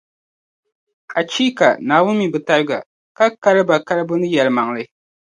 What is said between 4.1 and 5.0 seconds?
ni yɛlimaŋli.